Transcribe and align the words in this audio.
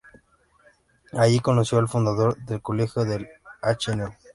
Allí 1.13 1.39
conoció 1.41 1.77
al 1.77 1.87
fundador 1.87 2.35
del 2.45 2.59
colegio, 2.59 3.03
el 3.03 3.27
Hno. 3.93 4.15